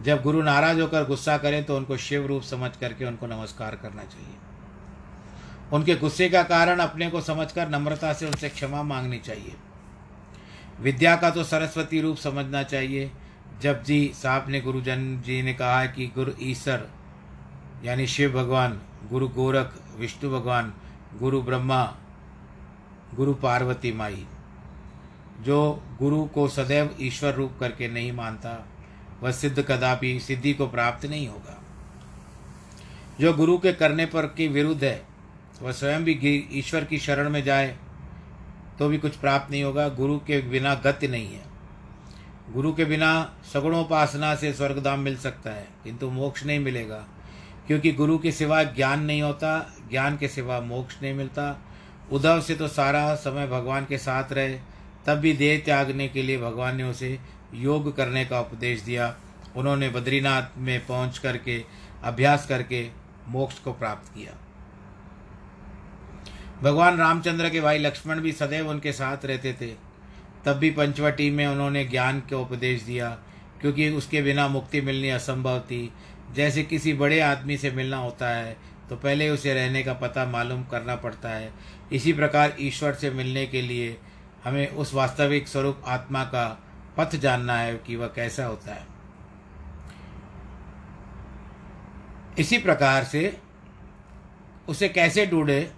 [0.02, 4.04] जब गुरु नाराज़ होकर गुस्सा करें तो उनको शिव रूप समझ करके उनको नमस्कार करना
[4.04, 4.36] चाहिए।
[5.72, 9.54] उनके गुस्से का कारण अपने को समझकर नम्रता से उनसे क्षमा मांगनी चाहिए।
[10.80, 13.10] विद्या का तो सरस्वती रूप समझना चाहिए।
[13.60, 16.88] जब जी साहब ने गुरुजन जी ने कहा कि गुरु ईश्वर,
[17.84, 20.72] यानी शिव भगवान, गुरु गोरख, विष्णु भगवान,
[21.18, 21.96] गुरु ब्रह्मा,
[23.14, 24.26] गुरु पार्वती माई,
[25.40, 28.66] जो गुरु को सदैव ईश्वर रूप करके नहीं मानता,
[29.22, 31.62] वह सिद्ध कदापि सिद्धि को प्राप्त नहीं होगा।
[33.20, 35.11] जो गुरु के करने पर के विरुद्ध है
[35.62, 37.76] वह स्वयं भी ईश्वर की शरण में जाए
[38.78, 41.42] तो भी कुछ प्राप्त नहीं होगा। गुरु के बिना गति नहीं है।
[42.52, 47.06] गुरु के बिना सगुणोपासना से स्वर्गधाम मिल सकता है, किंतु मोक्ष नहीं मिलेगा।
[47.66, 51.64] क्योंकि गुरु के सिवा ज्ञान नहीं होता, ज्ञान के सिवा मोक्ष नहीं मिलता।
[52.12, 54.58] उद्धव से तो सारा समय भगवान के साथ रहे,
[55.06, 57.18] तब भी देह त्यागने के लिए भगवान ने उसे
[57.54, 59.16] योग करने का उपदेश दिया।
[59.56, 61.64] उन्होंने बद्रीनाथ में पहुँच करके,
[62.04, 62.88] अभ्यास करके
[63.28, 64.32] मोक्ष को प्राप्त किया।
[66.62, 69.66] भगवान रामचंद्र के भाई लक्ष्मण भी सदैव उनके साथ रहते थे।
[70.44, 73.08] तब भी पंचवटी में उन्होंने ज्ञान का उपदेश दिया,
[73.60, 75.92] क्योंकि उसके बिना मुक्ति मिलनी असंभव थी।
[76.34, 78.56] जैसे किसी बड़े आदमी से मिलना होता है
[78.90, 81.52] तो पहले उसे रहने का पता मालूम करना पड़ता है।
[81.92, 83.96] इसी प्रकार ईश्वर से मिलने के लिए
[84.44, 86.46] हमें उस वास्तविक स्वरूप आत्मा का
[86.96, 88.86] पथ जानना है कि वह कैसा होता है।
[92.38, 93.36] इसी प्रकार से
[94.68, 95.70] उसे कैसे ढूंढे?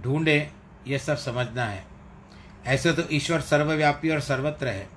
[0.00, 0.50] ढूंढे
[0.86, 1.84] यह सब समझना है।
[2.66, 4.88] ऐसे तो ईश्वर सर्वव्यापी और सर्वत्र है।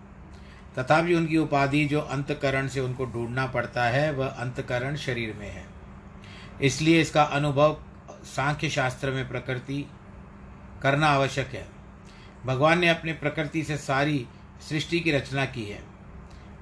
[0.79, 5.65] तथापि उनकी उपाधि जो अंतकरण से उनको ढूंढना पड़ता है, वह अंतकरण शरीर में है।
[6.61, 7.77] इसलिए इसका अनुभव
[8.25, 9.85] सांख्य शास्त्र में प्रकृति
[10.81, 11.67] करना आवश्यक है।
[12.45, 14.25] भगवान ने अपनी प्रकृति से सारी
[14.69, 15.83] सृष्टि की रचना की है,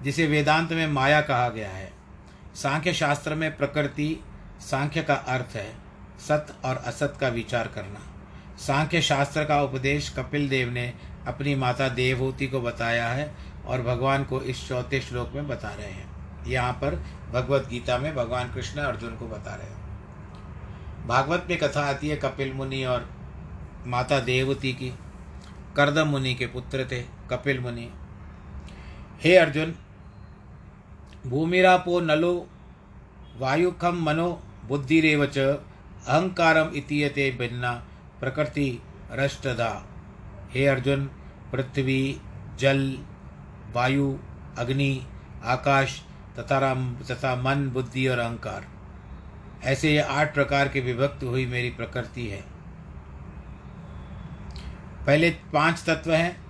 [0.02, 1.92] जिसे वेदांत में माया कहा गया है।
[2.56, 4.16] सांख्य शास्त्र में प्रकृति,
[4.62, 5.74] सांख्य का अर्थ है
[6.20, 8.11] सत और असत का विचार करना।
[8.58, 10.94] सांख्य शास्त्र का उपदेश कपिल देव ने
[11.28, 13.36] अपनी माता देवहूति को बताया है
[13.66, 16.12] और भगवान को इस चौथे श्लोक में बता रहे हैं।
[16.48, 16.96] यहाँ पर
[17.32, 19.82] भगवत गीता में भगवान कृष्ण अर्जुन को बता रहे हैं।
[21.08, 23.10] भागवत में कथा आती है, कपिल मुनि और
[23.88, 24.94] माता देवती की।
[25.76, 27.90] कर्दम मुनि के पुत्र थे कपिल मुनि।
[29.24, 29.76] हे अर्जुन,
[31.28, 32.48] भूमिरापो नलो
[33.38, 37.88] वायुखम मनो बुद्धिरेव च अहंकारम इतीयते भिन्ना।
[38.22, 38.82] प्रकृति
[39.12, 39.86] रष्टदा।
[40.52, 41.06] हे अर्जुन,
[41.52, 42.22] पृथ्वी,
[42.60, 42.98] जल,
[43.74, 44.18] वायु,
[44.58, 45.08] अग्नि,
[45.44, 46.02] आकाश
[46.40, 46.76] तथा
[47.12, 48.68] तथा मन, बुद्धि और अहंकार।
[49.64, 52.44] ऐसे ये आठ प्रकार के विभक्त हुई मेरी प्रकृति है।
[55.06, 56.42] पहले पाँच तत्व हैं,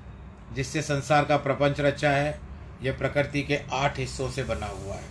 [0.54, 2.40] जिससे संसार का प्रपंच रचा है।
[2.84, 5.10] यह प्रकृति के आठ हिस्सों से बना हुआ है।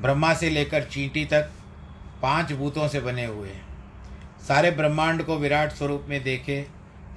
[0.00, 1.50] ब्रह्मा से लेकर चींटी तक
[2.22, 3.67] पाँच भूतों से बने हुए हैं।
[4.40, 6.66] सारे ब्रह्मांड को विराट स्वरूप में देखे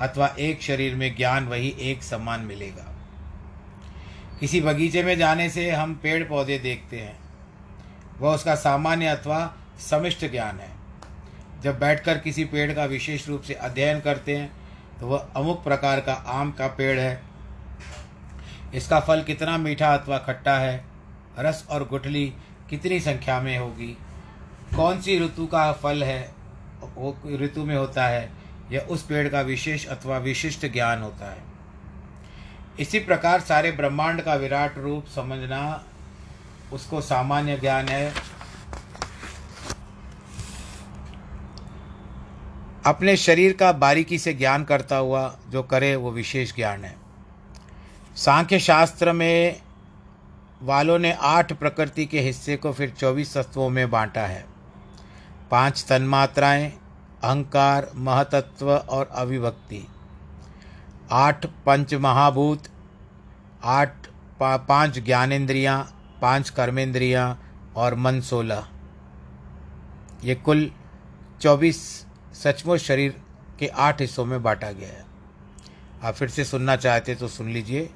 [0.02, 2.88] अथवा एक शरीर में ज्ञान वही एक समान मिलेगा।
[4.40, 7.18] किसी बगीचे में जाने से हम पेड़ पौधे देखते हैं।
[8.20, 9.40] वह उसका सामान्य अथवा
[9.80, 10.70] समिष्ट ज्ञान है।
[11.64, 14.52] जब बैठकर किसी पेड़ का विशेष रूप से अध्ययन करते हैं
[15.00, 17.22] तो वह अमुक प्रकार का आम का पेड़ है।
[18.76, 20.84] इसका फल कितना मीठा अथवा खट्टा है,
[21.40, 22.26] रस और गुठली
[22.70, 23.98] कितनी संख्या में होगी,
[24.76, 26.22] कौन सी ऋतु का फल है
[26.84, 28.32] वो ऋतु में होता है
[28.72, 31.44] यह उस पेड़ का विशेष अथवा विशिष्ट ज्ञान होता है।
[32.80, 35.84] इसी प्रकार सारे ब्रह्मांड का विराट रूप समझना
[36.74, 38.14] उसको सामान्य ज्ञान है।
[42.86, 46.96] अपने शरीर का बारीकी से ज्ञान करता हुआ जो करे वो विशेष ज्ञान है।
[48.16, 49.62] सांख्य शास्त्र में
[50.62, 54.51] वालों ने आठ प्रकृति के हिस्से को फिर चौबीस तत्वों में बांटा है।
[55.52, 56.70] पाँच तन्मात्राएँ
[57.24, 59.88] अहंकार महतत्व और अविभक्ति
[61.12, 62.64] आठ पंच महाभूत
[63.64, 64.08] आठ
[64.40, 67.44] पा, पाँच ज्ञानेन्द्रियाँ पाँच कर्मेंद्रियाँ
[67.76, 68.68] और मन सोलह।
[70.24, 70.72] ये कुल
[71.42, 73.22] चौबीस सचमुच शरीर
[73.60, 75.06] के आठ हिस्सों में बांटा गया है।
[76.04, 77.90] आप फिर से सुनना चाहते तो सुन लीजिए।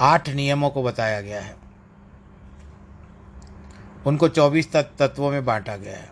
[0.00, 1.67] आठ नियमों को बताया गया है।
[4.06, 6.10] उनको चौबीस तत्वों में बांटा गया है।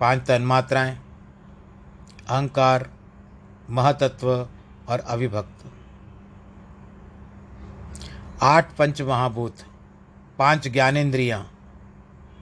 [0.00, 0.96] पाँच तन्मात्राएँ,
[2.28, 2.90] अहंकार,
[3.70, 4.48] महतत्व
[4.88, 5.64] और अविभक्त।
[8.42, 9.56] आठ पंच महाभूत
[10.38, 11.40] पाँच ज्ञानेन्द्रियाँ,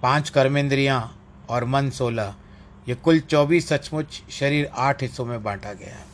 [0.03, 1.19] पाँच कर्मेंद्रियाँ
[1.51, 2.35] और मन सोलह,
[2.89, 6.07] ये कुल चौबीस सचमुच शरीर आठ हिस्सों में बांटा गया है।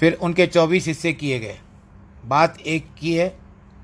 [0.00, 1.58] फिर उनके चौबीस हिस्से किए गए।
[2.24, 3.28] बात एक की है,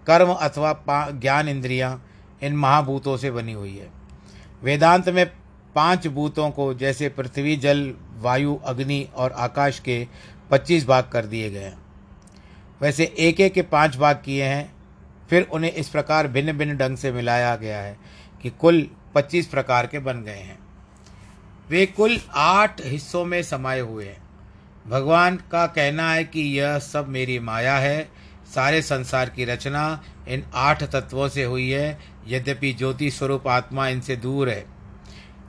[0.07, 2.09] कर्म अथवा ज्ञान इंद्रियाँ
[2.43, 3.91] इन महाभूतों से बनी हुई है।
[4.63, 5.27] वेदांत में
[5.75, 10.07] पाँच भूतों को जैसे पृथ्वी, जल, वायु, अग्नि और आकाश के
[10.51, 11.79] पच्चीस भाग कर दिए गए हैं।
[12.81, 14.75] वैसे एक एक के पाँच भाग किए हैं,
[15.31, 17.97] फिर उन्हें इस प्रकार भिन्न भिन्न ढंग से मिलाया गया है
[18.43, 20.59] कि कुल पच्चीस प्रकार के बन गए हैं।
[21.69, 24.23] वे कुल आठ हिस्सों में समाये हुए हैं।
[24.87, 28.09] भगवान का कहना है कि यह सब मेरी माया है
[28.55, 34.17] सारे संसार की रचना इन आठ तत्वों से हुई है, यद्यपि ज्योति स्वरूप आत्मा इनसे
[34.17, 34.67] दूर है।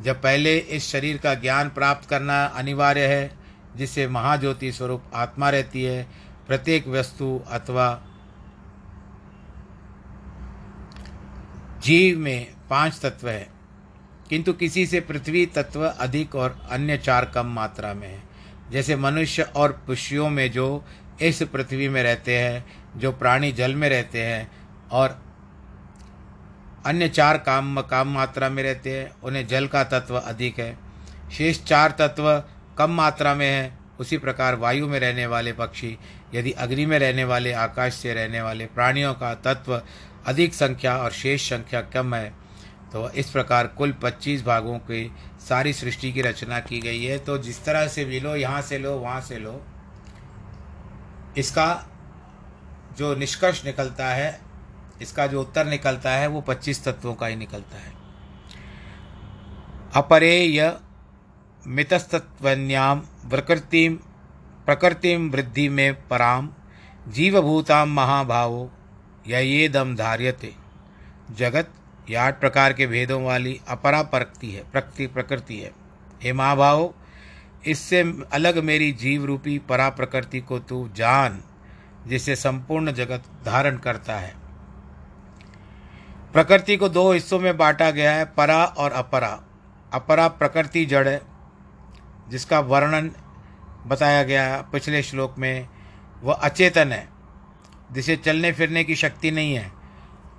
[0.01, 3.33] जब पहले इस शरीर का ज्ञान प्राप्त करना अनिवार्य है,
[3.75, 6.07] जिससे महाज्योति स्वरूप आत्मा रहती है,
[6.47, 8.03] प्रत्येक वस्तु अथवा
[11.79, 13.49] जीव में पाँच तत्व है।
[14.29, 18.23] किंतु किसी से पृथ्वी तत्व अधिक और अन्य चार कम मात्रा में है।
[18.71, 20.85] जैसे मनुष्य और पुष्यों में जो
[21.21, 24.49] इस पृथ्वी में रहते हैं जो प्राणी जल में रहते हैं
[24.91, 25.17] और
[26.85, 30.77] अन्य चार काम काम मात्रा में रहते हैं, उन्हें जल का तत्व अधिक है।
[31.31, 32.43] शेष चार तत्व
[32.77, 35.97] कम मात्रा में है, उसी प्रकार वायु में रहने वाले पक्षी,
[36.35, 39.81] यदि अग्नि में रहने वाले, आकाश से रहने वाले प्राणियों का तत्व
[40.27, 42.31] अधिक संख्या और शेष संख्या कम है
[42.93, 47.37] तो इस प्रकार कुल 25 भागों की सारी सृष्टि की रचना की गई है। तो
[47.37, 49.61] जिस तरह से भी लो, यहाँ से लो, वहाँ से लो।
[51.37, 51.65] इसका
[52.97, 54.39] जो निष्कर्ष निकलता है,
[55.01, 57.93] इसका जो उत्तर निकलता है, वो 25 तत्वों का ही निकलता है।
[59.95, 60.77] अपरेय
[61.67, 63.95] मितस्तत्वन्याम प्रकृतिम
[64.65, 66.49] प्रकृतिम वृद्धि में पराम,
[67.07, 68.71] जीवभूताम महाभावो
[69.27, 70.53] ये दम धार्यते।
[71.31, 71.69] जगत
[72.09, 75.71] ये आठ प्रकार के भेदों वाली अपरा प्रकृति है, प्रकृति प्रकृति है।
[76.23, 76.93] हे महाभाव,
[77.67, 78.01] इससे
[78.33, 81.43] अलग मेरी जीव रूपी परा प्रकृति को तू जान।
[82.07, 84.33] जिसे संपूर्ण जगत धारण करता है।
[86.33, 89.39] प्रकृति को दो हिस्सों में बांटा गया है, परा और अपरा।
[89.93, 91.17] अपरा प्रकृति जड़
[92.29, 93.11] जिसका वर्णन
[93.87, 95.67] बताया गया पिछले श्लोक में।
[96.23, 97.09] वह अचेतन है,
[97.91, 99.71] जिसे चलने फिरने की शक्ति नहीं है।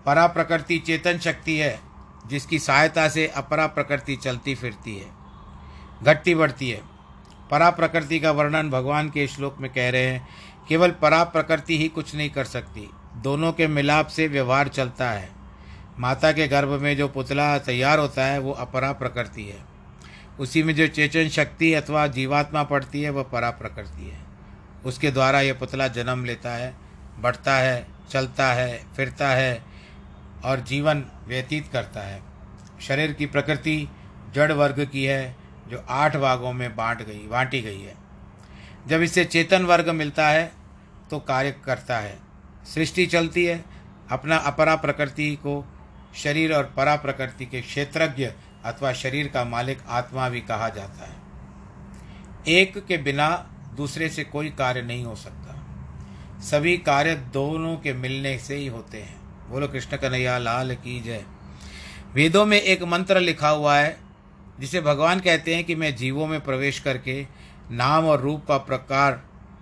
[0.07, 1.81] परा प्रकृति चेतन शक्ति है,
[2.27, 5.11] जिसकी सहायता से अपरा प्रकृति चलती फिरती है,
[6.03, 6.81] घटती बढ़ती है।
[7.51, 10.29] परा प्रकृति का वर्णन भगवान के श्लोक में कह रहे हैं
[10.69, 15.31] केवल परा प्रकृति ही कुछ नहीं कर सकती। दोनों के मिलाप से व्यवहार चलता है।
[15.99, 19.65] माता के गर्भ में जो पुतला तैयार होता है, वो अपरा प्रकृति है।
[20.41, 24.19] उसी में जो चेतन शक्ति अथवा जीवात्मा पड़ती है, वह परा प्रकृति है।
[24.85, 26.75] उसके द्वारा यह पुतला जन्म लेता है,
[27.19, 29.65] बढ़ता है, चलता है, फिरता है
[30.45, 32.23] और जीवन व्यतीत करता है।
[32.81, 33.89] शरीर की प्रकृति
[34.35, 35.37] जड़ वर्ग की है,
[35.69, 38.04] जो आठ भागों में बांट गई, बांटी गई है।
[38.87, 40.53] जब इससे चेतन वर्ग मिलता है
[41.11, 42.19] तो कार्य करता है।
[42.75, 43.65] सृष्टि चलती है,
[44.11, 45.65] अपना अपरा प्रकृति को
[46.15, 48.33] शरीर और परा प्रकृति के क्षेत्रज्ञ
[48.65, 51.17] अथवा शरीर का मालिक आत्मा भी कहा जाता है।
[52.49, 53.29] एक के बिना
[53.77, 55.41] दूसरे से कोई कार्य नहीं हो सकता।
[56.41, 59.17] सभी कार्य दोनों के मिलने से ही होते हैं।
[59.51, 61.25] बोलो, कृष्ण कन्हैया, लाल की जय।
[62.15, 63.97] वेदों में एक मंत्र लिखा हुआ है,
[64.61, 67.27] जिसे भगवान कहते हैं कि मैं जीवों में प्रवेश करके
[67.71, 69.13] नाम और रूप का प्रकार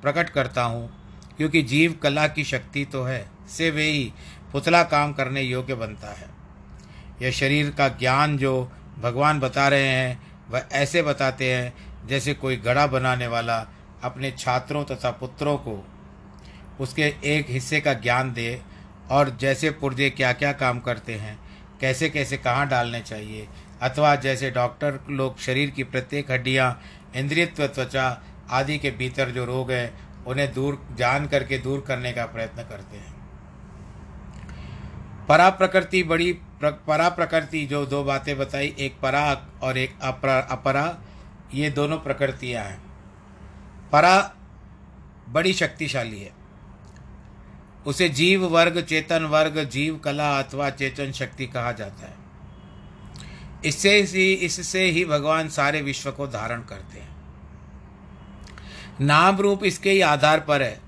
[0.03, 0.91] प्रकट करता हूँ,
[1.37, 4.13] क्योंकि जीव कला की शक्ति तो है, से वे ही
[4.53, 6.31] पुतला काम करने योग्य बनता है।
[7.23, 12.57] यह शरीर का ज्ञान जो भगवान बता रहे हैं, वह ऐसे बताते हैं जैसे कोई
[12.57, 13.59] घड़ा बनाने वाला
[14.05, 15.83] अपने छात्रों तथा पुत्रों को
[16.81, 18.61] उसके एक हिस्से का ज्ञान दे
[19.11, 21.39] और जैसे पुर्जे क्या क्या काम करते हैं
[21.81, 23.47] कैसे कैसे कहाँ डालने चाहिए,
[23.83, 26.81] अथवा जैसे डॉक्टर लोग शरीर की प्रत्येक हड्डियाँ
[27.17, 29.93] इंद्रियत्व त्वचा आदि के भीतर जो रोग है
[30.27, 33.13] उन्हें दूर जान करके दूर करने का प्रयत्न करते हैं।
[35.29, 40.39] परा प्रकृति बड़ी प्र, परा प्रकृति जो दो बातें बताई एक परा और एक अपरा
[40.39, 40.99] अपरा
[41.55, 42.81] ये दोनों प्रकृतियाँ हैं।
[43.93, 44.35] परा
[45.29, 46.33] बड़ी शक्तिशाली है।
[47.87, 52.22] उसे जीव वर्ग चेतन वर्ग जीव कला अथवा चेतन शक्ति कहा जाता है।
[53.65, 57.11] इससे ही इससे ही भगवान सारे विश्व को धारण करते हैं।
[59.01, 60.81] नाम रूप इसके ही आधार पर है।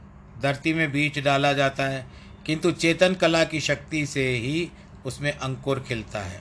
[0.42, 2.06] धरती में बीज डाला जाता है,
[2.46, 4.68] किंतु चेतन कला की शक्ति से ही
[5.06, 6.40] उसमें अंकुर खिलता है।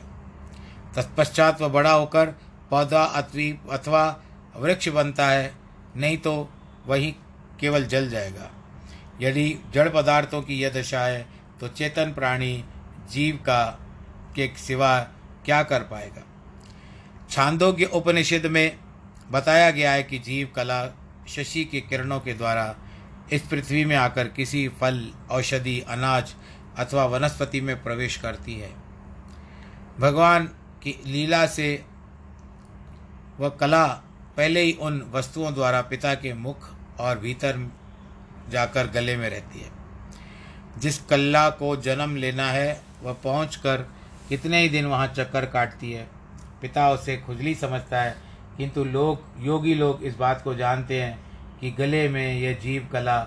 [0.95, 2.25] तत्पश्चात वह बड़ा होकर
[2.69, 4.21] पौधा अथवी, अथवा
[4.55, 5.53] वृक्ष बनता है,
[5.95, 6.49] नहीं तो
[6.87, 7.15] वही
[7.59, 8.49] केवल जल जाएगा।
[9.21, 11.25] यदि जड़ पदार्थों की यह दशा है
[11.59, 12.63] तो चेतन प्राणी
[13.11, 13.63] जीव का
[14.35, 14.99] के सिवा
[15.45, 16.23] क्या कर पाएगा?
[17.29, 18.77] छांदोग्य उपनिषद में
[19.31, 20.87] बताया गया है कि जीव कला
[21.27, 22.75] शशि की किरणों के द्वारा
[23.31, 26.33] इस पृथ्वी में आकर किसी फल, औषधि, अनाज
[26.77, 28.69] अथवा वनस्पति में प्रवेश करती है।
[29.99, 30.45] भगवान
[30.83, 31.85] की लीला से
[33.39, 33.87] वह कला
[34.37, 36.69] पहले ही उन वस्तुओं द्वारा पिता के मुख
[36.99, 37.71] और भीतर
[38.49, 39.71] जाकर गले में रहती है।
[40.77, 43.93] जिस कला को जन्म लेना है, वह पहुंचकर
[44.29, 46.07] कितने ही दिन वहाँ चक्कर काटती है।
[46.61, 48.15] पिता उसे खुजली समझता है,
[48.57, 51.19] किंतु लोग, योगी लोग इस बात को जानते हैं
[51.59, 53.19] कि गले में यह जीव कला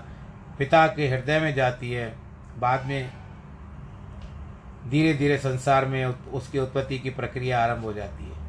[0.59, 2.14] पिता के हृदय में जाती है।
[2.59, 3.11] बाद में
[4.88, 8.44] धीरे धीरे संसार में उसकी उत्पत्ति की प्रक्रिया आरंभ हो जाती है।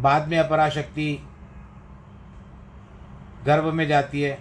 [0.00, 1.28] बाद में अपराशक्ति
[3.46, 4.38] गर्भ में जाती है,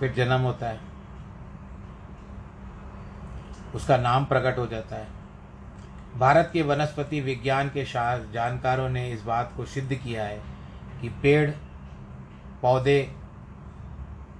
[0.00, 0.91] फिर जन्म होता है।
[3.74, 5.06] उसका नाम प्रकट हो जाता है।
[6.18, 7.84] भारत के वनस्पति विज्ञान के
[8.32, 10.40] जानकारों ने इस बात को सिद्ध किया है
[11.00, 11.50] कि पेड़,
[12.62, 13.10] पौधे,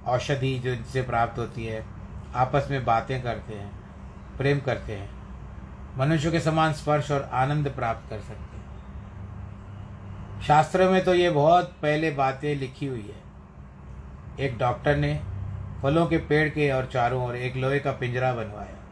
[0.07, 1.83] औषधि जो इनसे प्राप्त होती है,
[2.35, 3.71] आपस में बातें करते हैं,
[4.37, 5.09] प्रेम करते हैं,
[5.97, 8.63] मनुष्य के समान स्पर्श और आनंद प्राप्त कर सकते हैं।
[10.41, 15.19] शास्त्रों में तो ये बहुत पहले बातें लिखी हुई है। एक डॉक्टर ने
[15.81, 18.82] फलों के पेड़ के और चारों ओर एक लोहे का पिंजरा बनवाया।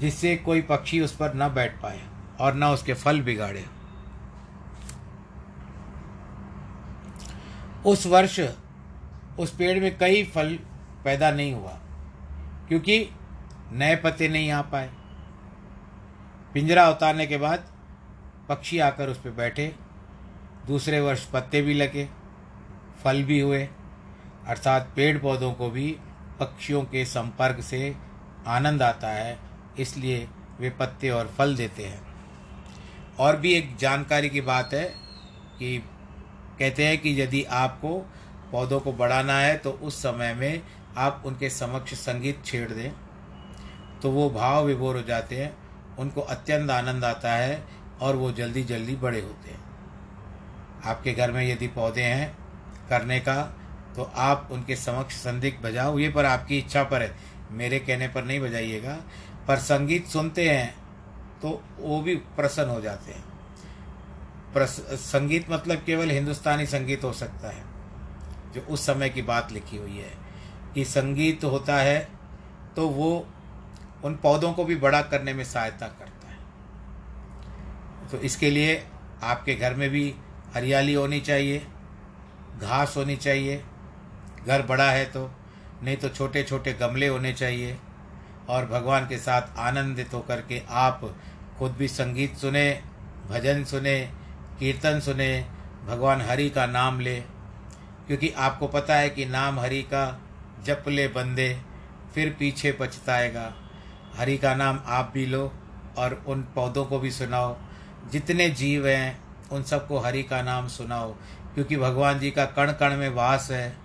[0.00, 2.00] जिससे कोई पक्षी उस पर न बैठ पाए
[2.40, 3.64] और न उसके फल बिगाड़े।
[7.86, 8.38] उस वर्ष
[9.38, 10.54] उस पेड़ में कई फल
[11.04, 11.72] पैदा नहीं हुआ,
[12.68, 13.08] क्योंकि
[13.72, 14.90] नए पत्ते नहीं आ पाए।
[16.54, 17.64] पिंजरा उतारने के बाद
[18.48, 19.74] पक्षी आकर उस पर बैठे।
[20.66, 22.08] दूसरे वर्ष पत्ते भी लगे,
[23.04, 23.62] फल भी हुए।
[24.46, 25.90] अर्थात पेड़ पौधों को भी
[26.40, 27.94] पक्षियों के संपर्क से
[28.46, 29.36] आनंद आता है
[29.78, 30.28] इसलिए
[30.60, 32.00] वे पत्ते और फल देते हैं।
[33.18, 34.84] और भी एक जानकारी की बात है
[35.58, 35.76] कि
[36.58, 37.98] कहते हैं कि यदि आपको
[38.52, 40.62] पौधों को बढ़ाना है तो उस समय में
[40.96, 42.90] आप उनके समक्ष संगीत छेड़ दें।
[44.02, 45.56] तो वो भाव विभोर हो जाते हैं,
[45.98, 47.62] उनको अत्यंत आनंद आता है
[48.00, 49.66] और वो जल्दी जल्दी बड़े होते हैं।
[50.84, 52.36] आपके घर में यदि पौधे हैं
[52.88, 53.42] करने का
[53.96, 57.14] तो आप उनके समक्ष संदिग्ध बजाओ। ये पर आपकी इच्छा पर है।
[57.52, 58.96] मेरे कहने पर नहीं बजाइएगा।
[59.48, 60.74] पर संगीत सुनते हैं
[61.42, 63.24] तो वो भी प्रसन्न हो जाते हैं।
[64.96, 67.62] संगीत मतलब केवल हिंदुस्तानी संगीत हो सकता है,
[68.54, 70.12] जो उस समय की बात लिखी हुई है।
[70.74, 71.98] कि संगीत होता है
[72.76, 73.26] तो वो
[74.04, 76.38] उन पौधों को भी बड़ा करने में सहायता करता है।
[78.10, 78.82] तो इसके लिए
[79.22, 80.14] आपके घर में भी
[80.54, 81.66] हरियाली होनी चाहिए,
[82.60, 83.62] घास होनी चाहिए,
[84.46, 85.30] घर बड़ा है तो
[85.82, 87.76] नहीं तो छोटे छोटे गमले होने चाहिए
[88.48, 91.16] और भगवान के साथ आनंदित होकर के आप
[91.58, 92.82] खुद भी संगीत सुने,
[93.30, 94.12] भजन सुने,
[94.58, 95.46] कीर्तन सुने,
[95.86, 97.20] भगवान हरि का नाम ले।
[98.06, 100.20] क्योंकि आपको पता है कि नाम हरि का
[100.64, 101.62] जप ले बंदे,
[102.14, 103.54] फिर पीछे पछताएगा।
[104.16, 105.52] हरि का नाम आप भी लो
[105.98, 107.56] और उन पौधों को भी सुनाओ।
[108.12, 109.20] जितने जीव हैं,
[109.52, 111.14] उन सबको हरि का नाम सुनाओ।
[111.54, 113.78] क्योंकि भगवान जी का कण कण में वास है।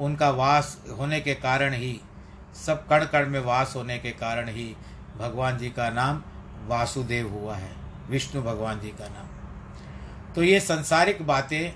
[0.00, 2.00] उनका वास होने के कारण ही
[2.56, 4.74] सब कण कण में वास होने के कारण ही
[5.18, 6.22] भगवान जी का नाम
[6.66, 7.70] वासुदेव हुआ है,
[8.10, 11.72] विष्णु भगवान जी का नाम। तो ये संसारिक बातें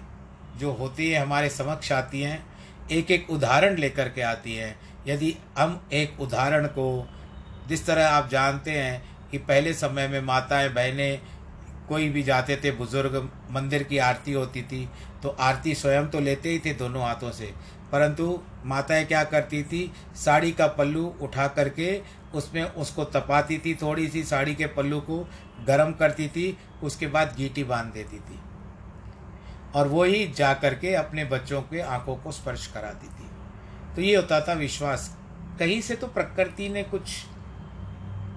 [0.58, 2.44] जो होती है, हमारे समक्ष आती हैं
[2.90, 7.08] एक एक उदाहरण लेकर के आती हैं। यदि हम एक उदाहरण को,
[7.68, 11.20] जिस तरह आप जानते हैं कि पहले समय में माताएँ, बहनें
[11.88, 13.16] कोई भी जाते थे, बुज़ुर्ग,
[13.50, 14.88] मंदिर की आरती होती थी
[15.22, 17.52] तो आरती स्वयं तो लेते ही थे दोनों हाथों से
[17.92, 19.92] परंतु माताएँ क्या करती थी?
[20.16, 22.00] साड़ी का पल्लू उठा करके
[22.34, 25.18] उसमें उसको तपाती थी थोड़ी सी साड़ी के पल्लू को
[25.66, 28.38] गर्म करती थी, उसके बाद गीटी बाँध देती थी।
[29.74, 33.26] और वो ही जा करके अपने बच्चों के आँखों को स्पर्श कराती थी।
[33.96, 35.16] तो ये होता था विश्वास।
[35.58, 37.10] कहीं से तो प्रकृति ने कुछ,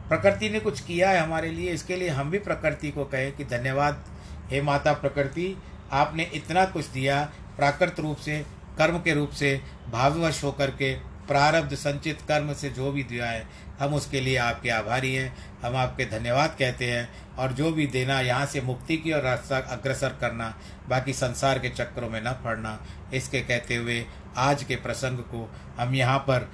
[0.07, 3.45] प्रकृति ने कुछ किया है हमारे लिए, इसके लिए हम भी प्रकृति को कहें कि
[3.45, 4.03] धन्यवाद।
[4.47, 5.55] हे माता प्रकृति,
[5.91, 7.23] आपने इतना कुछ दिया,
[7.57, 8.45] प्राकृत रूप से
[8.77, 9.59] कर्म के रूप से
[9.89, 10.93] भाववश होकर के
[11.27, 13.45] प्रारब्ध संचित कर्म से जो भी दिया है,
[13.79, 18.19] हम उसके लिए आपके आभारी हैं। हम आपके धन्यवाद कहते हैं और जो भी देना,
[18.21, 20.53] यहाँ से मुक्ति की और रास्ता अग्रसर करना,
[20.89, 22.77] बाकी संसार के चक्रों में न पड़ना।
[23.13, 24.03] इसके कहते हुए
[24.39, 25.47] आज के प्रसंग को
[25.77, 26.49] हम यहाँ पर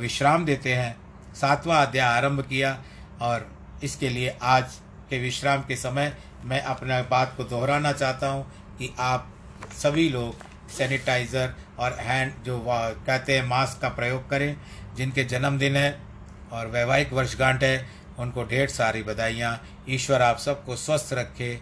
[0.00, 0.96] विश्राम देते हैं।
[1.34, 2.76] सातवां अध्याय आरंभ किया
[3.22, 3.50] और
[3.84, 4.78] इसके लिए आज
[5.10, 6.12] के विश्राम के समय
[6.44, 8.44] मैं अपना बात को दोहराना चाहता हूँ
[8.78, 9.28] कि आप
[9.74, 14.56] सभी लोग सैनिटाइज़र और हैंड जो कहते हैं मास्क का प्रयोग करें,
[14.94, 16.00] जिनके जन्मदिन है
[16.52, 17.86] और वैवाहिक वर्षगांठ है,
[18.18, 21.60] उनको ढेर सारी बधाइयाँ। ईश्वर आप सबको स्वस्थ रखे,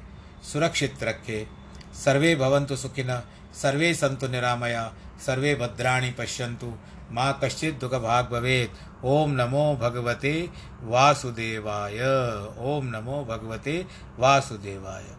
[0.52, 1.46] सुरक्षित रखे।
[1.94, 3.22] सर्वे भवन्तु सुखिनः
[3.54, 4.92] सर्वे संतु निरामया,
[5.26, 6.72] सर्वे भद्राणी पश्यन्तु।
[7.12, 8.72] माँ कश्चित दुख भाग भवेत।
[9.04, 10.50] ओम नमो भगवते
[10.82, 11.98] वासुदेवाय।
[12.58, 13.86] ओम नमो भगवते
[14.18, 15.14] वासुदेवाय।